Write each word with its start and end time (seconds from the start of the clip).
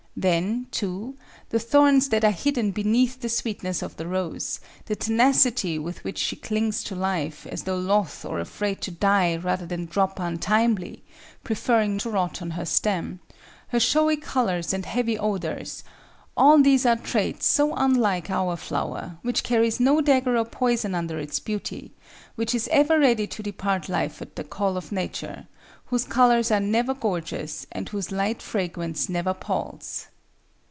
Then, 0.13 0.67
too, 0.71 1.15
the 1.49 1.57
thorns 1.59 2.09
that 2.09 2.25
are 2.25 2.31
hidden 2.33 2.71
beneath 2.71 3.21
the 3.21 3.29
sweetness 3.29 3.81
of 3.81 3.95
the 3.95 4.05
rose, 4.05 4.59
the 4.85 4.95
tenacity 4.95 5.79
with 5.79 6.03
which 6.03 6.17
she 6.19 6.35
clings 6.35 6.83
to 6.83 6.95
life, 6.95 7.47
as 7.47 7.63
though 7.63 7.77
loth 7.77 8.25
or 8.25 8.39
afraid 8.41 8.81
to 8.81 8.91
die 8.91 9.37
rather 9.37 9.65
than 9.65 9.85
drop 9.85 10.19
untimely, 10.19 11.01
preferring 11.45 11.97
to 11.99 12.09
rot 12.09 12.41
on 12.41 12.51
her 12.51 12.65
stem; 12.65 13.21
her 13.69 13.79
showy 13.79 14.17
colors 14.17 14.73
and 14.73 14.85
heavy 14.85 15.17
odors—all 15.17 16.61
these 16.61 16.85
are 16.85 16.97
traits 16.97 17.45
so 17.47 17.73
unlike 17.75 18.29
our 18.29 18.57
flower, 18.57 19.17
which 19.21 19.43
carries 19.43 19.79
no 19.79 20.01
dagger 20.01 20.37
or 20.37 20.45
poison 20.45 20.93
under 20.93 21.17
its 21.19 21.39
beauty, 21.39 21.93
which 22.35 22.53
is 22.53 22.67
ever 22.71 22.99
ready 22.99 23.25
to 23.25 23.41
depart 23.41 23.87
life 23.89 24.21
at 24.21 24.35
the 24.35 24.43
call 24.43 24.75
of 24.77 24.91
nature, 24.91 25.47
whose 25.85 26.05
colors 26.05 26.51
are 26.51 26.59
never 26.59 26.93
gorgeous, 26.93 27.65
and 27.71 27.89
whose 27.89 28.11
light 28.11 28.41
fragrance 28.41 29.09
never 29.09 29.33
palls. 29.33 30.07